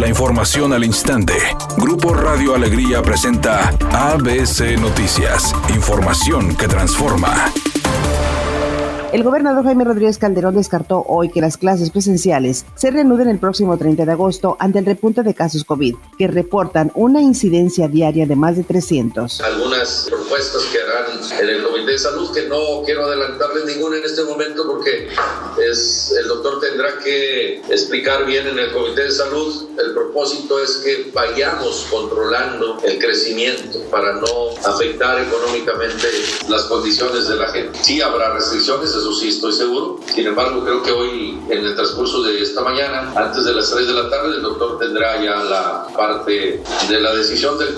La 0.00 0.08
información 0.08 0.72
al 0.72 0.82
instante. 0.82 1.34
Grupo 1.76 2.14
Radio 2.14 2.54
Alegría 2.54 3.02
presenta 3.02 3.68
ABC 3.92 4.80
Noticias. 4.80 5.52
Información 5.74 6.56
que 6.56 6.66
transforma. 6.68 7.52
El 9.12 9.24
gobernador 9.24 9.64
Jaime 9.64 9.82
Rodríguez 9.82 10.18
Calderón 10.18 10.54
descartó 10.54 11.04
hoy 11.06 11.30
que 11.30 11.40
las 11.40 11.56
clases 11.56 11.90
presenciales 11.90 12.64
se 12.76 12.92
reanuden 12.92 13.28
el 13.28 13.40
próximo 13.40 13.76
30 13.76 14.04
de 14.04 14.12
agosto 14.12 14.56
ante 14.60 14.78
el 14.78 14.86
repunte 14.86 15.24
de 15.24 15.34
casos 15.34 15.64
COVID, 15.64 15.96
que 16.16 16.28
reportan 16.28 16.92
una 16.94 17.20
incidencia 17.20 17.88
diaria 17.88 18.24
de 18.24 18.36
más 18.36 18.56
de 18.56 18.62
300. 18.62 19.40
Algunas 19.40 20.06
propuestas 20.08 20.62
que 20.72 20.78
harán 20.78 21.20
en 21.40 21.48
el 21.48 21.64
Comité 21.64 21.90
de 21.90 21.98
Salud, 21.98 22.32
que 22.32 22.46
no 22.46 22.82
quiero 22.84 23.04
adelantarles 23.04 23.64
ninguna 23.66 23.96
en 23.96 24.04
este 24.04 24.22
momento 24.22 24.64
porque 24.68 25.08
es, 25.68 26.14
el 26.16 26.28
doctor 26.28 26.60
tendrá 26.80 26.98
que 27.02 27.62
explicar 27.68 28.24
bien 28.24 28.46
en 28.46 28.58
el 28.58 28.72
Comité 28.72 29.04
de 29.04 29.10
Salud. 29.10 29.68
El 29.78 29.92
propósito 29.92 30.62
es 30.62 30.78
que 30.78 31.10
vayamos 31.12 31.86
controlando 31.90 32.78
el 32.82 32.98
crecimiento 32.98 33.80
para 33.90 34.14
no 34.14 34.50
afectar 34.64 35.20
económicamente 35.20 36.08
las 36.48 36.62
condiciones 36.64 37.28
de 37.28 37.36
la 37.36 37.48
gente. 37.48 37.78
Sí 37.82 38.00
habrá 38.00 38.34
restricciones, 38.34 38.90
eso 38.90 39.12
sí 39.14 39.28
estoy 39.28 39.52
seguro. 39.52 40.00
Sin 40.14 40.26
embargo, 40.26 40.64
creo 40.64 40.82
que 40.82 40.92
hoy, 40.92 41.38
en 41.50 41.64
el 41.64 41.74
transcurso 41.74 42.22
de 42.22 42.42
esta 42.42 42.62
mañana, 42.62 43.12
antes 43.14 43.44
de 43.44 43.52
las 43.52 43.70
3 43.70 43.86
de 43.86 43.92
la 43.92 44.08
tarde, 44.08 44.36
el 44.36 44.42
doctor 44.42 44.78
tendrá 44.78 45.22
ya 45.22 45.42
la 45.44 45.86
parte 45.96 46.62
de 46.88 47.00
la 47.00 47.14
decisión 47.14 47.58
del 47.58 47.74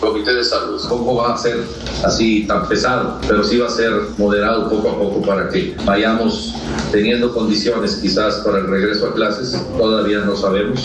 Comité 0.00 0.34
de 0.34 0.44
Salud. 0.44 0.80
¿Cómo 0.88 1.16
va 1.16 1.34
a 1.34 1.38
ser 1.38 1.58
así 2.02 2.46
tan 2.46 2.66
pesado? 2.68 3.18
Pero 3.26 3.44
sí 3.44 3.58
va 3.58 3.66
a 3.66 3.70
ser 3.70 3.92
moderado 4.16 4.70
poco 4.70 4.90
a 4.90 4.98
poco 4.98 5.22
para 5.22 5.48
que 5.48 5.76
vayamos 5.84 6.54
teniendo 6.90 7.32
condiciones 7.32 7.96
quizás 7.96 8.37
para 8.40 8.58
el 8.58 8.66
regreso 8.66 9.06
a 9.06 9.14
clases. 9.14 9.56
Todavía 9.76 10.18
no 10.20 10.36
sabemos. 10.36 10.84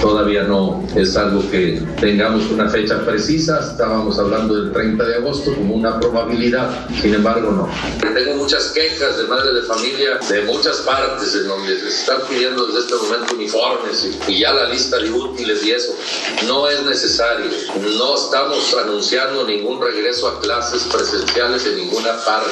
Todavía 0.00 0.44
no 0.44 0.86
es 0.94 1.16
algo 1.16 1.42
que 1.50 1.82
tengamos 2.00 2.48
una 2.50 2.68
fecha 2.68 3.04
precisa. 3.04 3.60
Estábamos 3.60 4.18
hablando 4.18 4.54
del 4.54 4.72
30 4.72 5.04
de 5.04 5.14
agosto 5.16 5.54
como 5.54 5.74
una 5.74 5.98
probabilidad. 5.98 6.88
Sin 7.02 7.14
embargo, 7.14 7.50
no. 7.50 7.68
Tengo 8.14 8.36
muchas 8.36 8.68
quejas 8.68 9.18
de 9.18 9.24
madres 9.24 9.54
de 9.54 9.62
familia 9.62 10.18
de 10.28 10.42
muchas 10.42 10.76
partes 10.78 11.34
en 11.34 11.48
donde 11.48 11.78
se 11.78 11.88
están 11.88 12.18
pidiendo 12.28 12.66
desde 12.66 12.80
este 12.80 12.94
momento 12.94 13.34
uniformes 13.34 14.08
y, 14.28 14.38
ya 14.38 14.52
la 14.52 14.68
lista 14.68 14.98
de 14.98 15.10
útiles 15.10 15.64
y 15.64 15.72
eso. 15.72 15.92
No 16.46 16.68
es 16.68 16.82
necesario. 16.84 17.46
No 17.98 18.14
estamos 18.14 18.76
anunciando 18.80 19.44
ningún 19.44 19.80
regreso 19.80 20.28
a 20.28 20.40
clases 20.40 20.84
presenciales 20.84 21.66
en 21.66 21.76
ninguna 21.76 22.12
parte. 22.24 22.50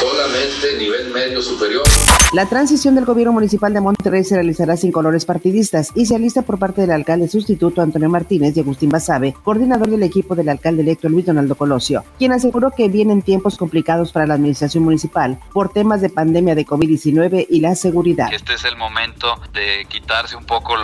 Solamente 0.00 0.76
nivel 0.78 1.10
medio 1.10 1.42
superior. 1.42 1.84
La 2.32 2.48
transición 2.48 2.89
del 2.94 3.04
gobierno 3.04 3.32
municipal 3.32 3.72
de 3.72 3.80
Monterrey 3.80 4.24
se 4.24 4.34
realizará 4.34 4.76
sin 4.76 4.92
colores 4.92 5.24
partidistas 5.24 5.90
y 5.94 6.06
se 6.06 6.16
alista 6.16 6.42
por 6.42 6.58
parte 6.58 6.80
del 6.80 6.90
alcalde 6.90 7.28
sustituto 7.28 7.82
Antonio 7.82 8.08
Martínez 8.08 8.56
y 8.56 8.60
Agustín 8.60 8.90
Basabe, 8.90 9.34
coordinador 9.44 9.88
del 9.88 10.02
equipo 10.02 10.34
del 10.34 10.48
alcalde 10.48 10.82
electo 10.82 11.08
Luis 11.08 11.26
Donaldo 11.26 11.54
Colosio, 11.54 12.04
quien 12.18 12.32
aseguró 12.32 12.70
que 12.70 12.88
vienen 12.88 13.22
tiempos 13.22 13.56
complicados 13.56 14.12
para 14.12 14.26
la 14.26 14.34
administración 14.34 14.84
municipal 14.84 15.38
por 15.52 15.72
temas 15.72 16.00
de 16.00 16.10
pandemia 16.10 16.54
de 16.54 16.66
COVID-19 16.66 17.46
y 17.48 17.60
la 17.60 17.74
seguridad. 17.74 18.32
Este 18.32 18.54
es 18.54 18.64
el 18.64 18.76
momento 18.76 19.40
de 19.52 19.86
quitarse 19.88 20.36
un 20.36 20.44
poco 20.44 20.74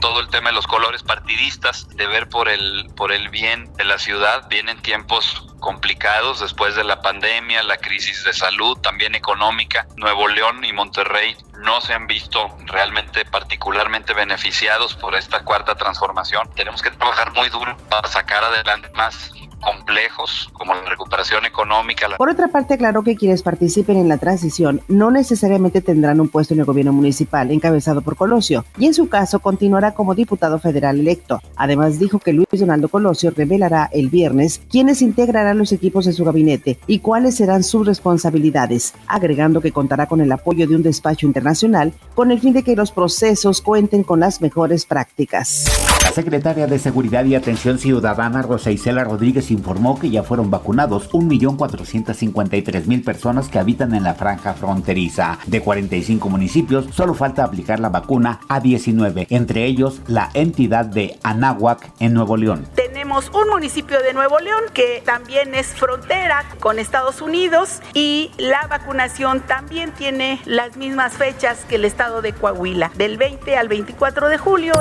todo 0.00 0.20
el 0.20 0.28
tema 0.28 0.50
de 0.50 0.54
los 0.54 0.66
colores 0.66 1.02
partidistas, 1.02 1.88
de 1.96 2.06
ver 2.06 2.28
por 2.28 2.48
el, 2.48 2.90
por 2.96 3.12
el 3.12 3.28
bien 3.28 3.72
de 3.76 3.84
la 3.84 3.98
ciudad. 3.98 4.48
Vienen 4.48 4.80
tiempos 4.80 5.51
complicados 5.62 6.40
después 6.40 6.74
de 6.74 6.84
la 6.84 7.00
pandemia, 7.00 7.62
la 7.62 7.78
crisis 7.78 8.24
de 8.24 8.34
salud, 8.34 8.76
también 8.78 9.14
económica. 9.14 9.86
Nuevo 9.96 10.28
León 10.28 10.62
y 10.64 10.72
Monterrey 10.72 11.36
no 11.62 11.80
se 11.80 11.94
han 11.94 12.06
visto 12.06 12.56
realmente 12.66 13.24
particularmente 13.24 14.14
beneficiados 14.14 14.94
por 14.94 15.14
esta 15.14 15.44
cuarta 15.44 15.74
transformación. 15.74 16.50
Tenemos 16.54 16.82
que 16.82 16.90
trabajar 16.90 17.32
muy 17.32 17.48
duro 17.48 17.76
para 17.88 18.08
sacar 18.08 18.44
adelante 18.44 18.88
más 18.94 19.32
complejos 19.62 20.50
como 20.54 20.74
la 20.74 20.82
recuperación 20.90 21.46
económica. 21.46 22.08
Por 22.16 22.28
otra 22.28 22.48
parte, 22.48 22.74
aclaró 22.74 23.04
que 23.04 23.14
quienes 23.14 23.44
participen 23.44 23.96
en 23.96 24.08
la 24.08 24.18
transición 24.18 24.80
no 24.88 25.12
necesariamente 25.12 25.80
tendrán 25.80 26.20
un 26.20 26.28
puesto 26.28 26.52
en 26.52 26.60
el 26.60 26.66
gobierno 26.66 26.92
municipal 26.92 27.48
encabezado 27.52 28.02
por 28.02 28.16
Colosio 28.16 28.64
y 28.76 28.86
en 28.86 28.94
su 28.94 29.08
caso 29.08 29.38
continuará 29.38 29.94
como 29.94 30.16
diputado 30.16 30.58
federal 30.58 30.98
electo. 30.98 31.40
Además 31.54 32.00
dijo 32.00 32.18
que 32.18 32.32
Luis 32.32 32.48
Donaldo 32.50 32.88
Colosio 32.88 33.30
revelará 33.30 33.88
el 33.92 34.08
viernes 34.08 34.62
quiénes 34.68 35.00
integrarán 35.00 35.58
los 35.58 35.70
equipos 35.70 36.06
de 36.06 36.12
su 36.12 36.24
gabinete 36.24 36.80
y 36.88 36.98
cuáles 36.98 37.36
serán 37.36 37.62
sus 37.62 37.86
responsabilidades, 37.86 38.94
agregando 39.06 39.60
que 39.60 39.70
contará 39.70 40.06
con 40.06 40.20
el 40.20 40.32
apoyo 40.32 40.66
de 40.66 40.74
un 40.74 40.82
despacho 40.82 41.24
internacional 41.24 41.51
con 42.14 42.30
el 42.30 42.40
fin 42.40 42.52
de 42.52 42.62
que 42.62 42.76
los 42.76 42.92
procesos 42.92 43.60
cuenten 43.60 44.02
con 44.02 44.20
las 44.20 44.40
mejores 44.40 44.86
prácticas. 44.86 45.91
La 46.12 46.16
secretaria 46.16 46.66
de 46.66 46.78
Seguridad 46.78 47.24
y 47.24 47.34
Atención 47.34 47.78
Ciudadana 47.78 48.42
Rosa 48.42 48.70
Isela 48.70 49.02
Rodríguez 49.02 49.50
informó 49.50 49.98
que 49.98 50.10
ya 50.10 50.22
fueron 50.22 50.50
vacunados 50.50 51.08
1.453.000 51.12 53.02
personas 53.02 53.48
que 53.48 53.58
habitan 53.58 53.94
en 53.94 54.02
la 54.02 54.12
franja 54.12 54.52
fronteriza. 54.52 55.38
De 55.46 55.62
45 55.62 56.28
municipios, 56.28 56.84
solo 56.92 57.14
falta 57.14 57.44
aplicar 57.44 57.80
la 57.80 57.88
vacuna 57.88 58.40
a 58.50 58.60
19, 58.60 59.28
entre 59.30 59.64
ellos 59.64 60.02
la 60.06 60.28
entidad 60.34 60.84
de 60.84 61.18
Anáhuac 61.22 61.90
en 61.98 62.12
Nuevo 62.12 62.36
León. 62.36 62.66
Tenemos 62.74 63.30
un 63.30 63.48
municipio 63.48 64.02
de 64.02 64.12
Nuevo 64.12 64.38
León 64.38 64.64
que 64.74 65.02
también 65.06 65.54
es 65.54 65.68
frontera 65.68 66.44
con 66.60 66.78
Estados 66.78 67.22
Unidos 67.22 67.80
y 67.94 68.32
la 68.36 68.66
vacunación 68.66 69.40
también 69.40 69.92
tiene 69.92 70.42
las 70.44 70.76
mismas 70.76 71.14
fechas 71.14 71.64
que 71.66 71.76
el 71.76 71.86
estado 71.86 72.20
de 72.20 72.34
Coahuila, 72.34 72.92
del 72.96 73.16
20 73.16 73.56
al 73.56 73.68
24 73.68 74.28
de 74.28 74.36
julio. 74.36 74.74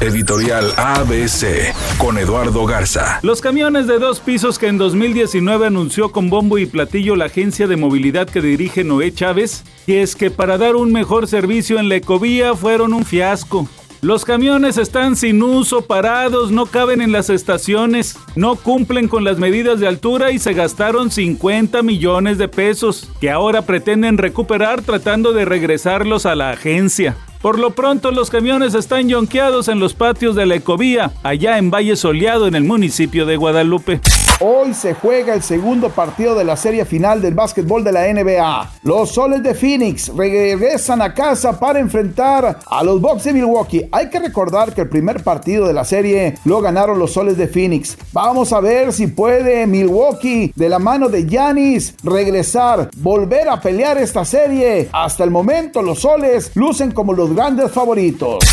Editorial 0.00 0.73
ABC 0.76 1.72
con 1.98 2.18
Eduardo 2.18 2.66
Garza. 2.66 3.20
Los 3.22 3.40
camiones 3.40 3.86
de 3.86 3.98
dos 3.98 4.20
pisos 4.20 4.58
que 4.58 4.66
en 4.66 4.78
2019 4.78 5.66
anunció 5.66 6.10
con 6.10 6.30
bombo 6.30 6.58
y 6.58 6.66
platillo 6.66 7.16
la 7.16 7.26
agencia 7.26 7.66
de 7.66 7.76
movilidad 7.76 8.28
que 8.28 8.40
dirige 8.40 8.84
Noé 8.84 9.12
Chávez, 9.12 9.64
y 9.86 9.94
es 9.94 10.16
que 10.16 10.30
para 10.30 10.58
dar 10.58 10.76
un 10.76 10.92
mejor 10.92 11.28
servicio 11.28 11.78
en 11.78 11.88
la 11.88 11.96
ecovía 11.96 12.54
fueron 12.54 12.92
un 12.92 13.04
fiasco. 13.04 13.68
Los 14.00 14.24
camiones 14.26 14.76
están 14.76 15.16
sin 15.16 15.42
uso, 15.42 15.82
parados, 15.82 16.50
no 16.50 16.66
caben 16.66 17.00
en 17.00 17.10
las 17.10 17.30
estaciones, 17.30 18.18
no 18.36 18.56
cumplen 18.56 19.08
con 19.08 19.24
las 19.24 19.38
medidas 19.38 19.80
de 19.80 19.88
altura 19.88 20.30
y 20.30 20.38
se 20.38 20.52
gastaron 20.52 21.10
50 21.10 21.82
millones 21.82 22.36
de 22.36 22.48
pesos, 22.48 23.08
que 23.20 23.30
ahora 23.30 23.62
pretenden 23.62 24.18
recuperar 24.18 24.82
tratando 24.82 25.32
de 25.32 25.46
regresarlos 25.46 26.26
a 26.26 26.34
la 26.34 26.50
agencia. 26.50 27.16
Por 27.44 27.58
lo 27.58 27.72
pronto, 27.72 28.10
los 28.10 28.30
camiones 28.30 28.72
están 28.72 29.06
yonqueados 29.06 29.68
en 29.68 29.78
los 29.78 29.92
patios 29.92 30.34
de 30.34 30.46
la 30.46 30.54
Ecovía, 30.54 31.12
allá 31.22 31.58
en 31.58 31.70
Valle 31.70 31.94
Soleado, 31.94 32.46
en 32.46 32.54
el 32.54 32.64
municipio 32.64 33.26
de 33.26 33.36
Guadalupe. 33.36 34.00
Hoy 34.40 34.74
se 34.74 34.94
juega 34.94 35.32
el 35.32 35.42
segundo 35.42 35.90
partido 35.90 36.34
de 36.34 36.42
la 36.42 36.56
serie 36.56 36.84
final 36.84 37.22
del 37.22 37.34
básquetbol 37.34 37.84
de 37.84 37.92
la 37.92 38.12
NBA. 38.12 38.72
Los 38.82 39.10
soles 39.10 39.44
de 39.44 39.54
Phoenix 39.54 40.08
regresan 40.08 41.00
a 41.02 41.14
casa 41.14 41.58
para 41.58 41.78
enfrentar 41.78 42.58
a 42.66 42.82
los 42.82 43.00
Bucks 43.00 43.24
de 43.24 43.32
Milwaukee. 43.32 43.88
Hay 43.92 44.10
que 44.10 44.18
recordar 44.18 44.74
que 44.74 44.80
el 44.80 44.88
primer 44.88 45.22
partido 45.22 45.68
de 45.68 45.72
la 45.72 45.84
serie 45.84 46.34
lo 46.44 46.60
ganaron 46.60 46.98
los 46.98 47.12
soles 47.12 47.36
de 47.36 47.46
Phoenix. 47.46 47.96
Vamos 48.12 48.52
a 48.52 48.58
ver 48.58 48.92
si 48.92 49.06
puede 49.06 49.68
Milwaukee 49.68 50.52
de 50.56 50.68
la 50.68 50.80
mano 50.80 51.08
de 51.08 51.26
Giannis 51.26 51.94
regresar, 52.02 52.90
volver 52.96 53.48
a 53.48 53.60
pelear 53.60 53.98
esta 53.98 54.24
serie. 54.24 54.88
Hasta 54.92 55.22
el 55.22 55.30
momento 55.30 55.80
los 55.80 56.00
soles 56.00 56.50
lucen 56.56 56.90
como 56.90 57.12
los 57.12 57.32
grandes 57.32 57.70
favoritos. 57.70 58.44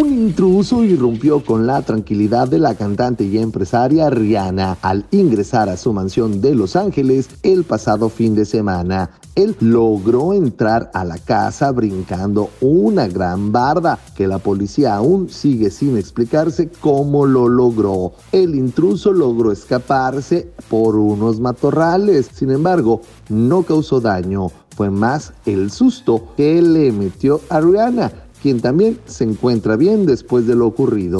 Un 0.00 0.12
intruso 0.12 0.82
irrumpió 0.82 1.44
con 1.44 1.64
la 1.64 1.82
tranquilidad 1.82 2.48
de 2.48 2.58
la 2.58 2.74
cantante 2.74 3.22
y 3.22 3.38
empresaria 3.38 4.10
Rihanna 4.10 4.78
al 4.82 5.04
ingresar 5.26 5.68
a 5.68 5.76
su 5.76 5.92
mansión 5.92 6.40
de 6.40 6.54
Los 6.54 6.76
Ángeles 6.76 7.28
el 7.42 7.64
pasado 7.64 8.08
fin 8.08 8.34
de 8.36 8.44
semana. 8.44 9.10
Él 9.34 9.56
logró 9.60 10.32
entrar 10.32 10.90
a 10.94 11.04
la 11.04 11.18
casa 11.18 11.72
brincando 11.72 12.50
una 12.60 13.08
gran 13.08 13.50
barda 13.50 13.98
que 14.16 14.28
la 14.28 14.38
policía 14.38 14.94
aún 14.94 15.28
sigue 15.28 15.70
sin 15.70 15.98
explicarse 15.98 16.70
cómo 16.80 17.26
lo 17.26 17.48
logró. 17.48 18.12
El 18.30 18.54
intruso 18.54 19.12
logró 19.12 19.50
escaparse 19.50 20.48
por 20.70 20.94
unos 20.94 21.40
matorrales, 21.40 22.30
sin 22.32 22.50
embargo, 22.50 23.00
no 23.28 23.64
causó 23.64 24.00
daño. 24.00 24.52
Fue 24.76 24.90
más 24.90 25.32
el 25.44 25.70
susto 25.72 26.28
que 26.36 26.62
le 26.62 26.92
metió 26.92 27.40
a 27.48 27.60
Rihanna 27.60 28.25
quien 28.46 28.60
también 28.60 29.00
se 29.06 29.24
encuentra 29.24 29.74
bien 29.74 30.06
después 30.06 30.46
de 30.46 30.54
lo 30.54 30.68
ocurrido. 30.68 31.18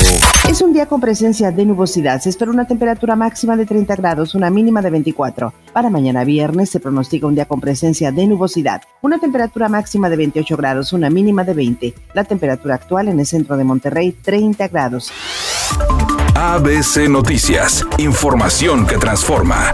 Es 0.48 0.62
un 0.62 0.72
día 0.72 0.86
con 0.86 1.00
presencia 1.00 1.50
de 1.50 1.66
nubosidad. 1.66 2.20
Se 2.20 2.28
espera 2.28 2.52
una 2.52 2.68
temperatura 2.68 3.16
máxima 3.16 3.56
de 3.56 3.66
30 3.66 3.96
grados, 3.96 4.36
una 4.36 4.48
mínima 4.48 4.80
de 4.80 4.90
24. 4.90 5.52
Para 5.72 5.90
mañana 5.90 6.22
viernes 6.22 6.70
se 6.70 6.78
pronostica 6.78 7.26
un 7.26 7.34
día 7.34 7.46
con 7.46 7.60
presencia 7.60 8.12
de 8.12 8.28
nubosidad. 8.28 8.82
Una 9.02 9.18
temperatura 9.18 9.68
máxima 9.68 10.08
de 10.08 10.18
28 10.18 10.56
grados, 10.56 10.92
una 10.92 11.10
mínima 11.10 11.42
de 11.42 11.54
20. 11.54 11.94
La 12.14 12.22
temperatura 12.22 12.76
actual 12.76 13.08
en 13.08 13.18
el 13.18 13.26
centro 13.26 13.56
de 13.56 13.64
Monterrey, 13.64 14.12
30 14.12 14.68
grados. 14.68 15.10
ABC 16.36 17.08
Noticias. 17.08 17.84
Información 17.98 18.86
que 18.86 18.98
transforma. 18.98 19.72